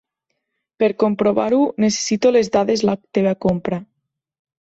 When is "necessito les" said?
1.85-2.49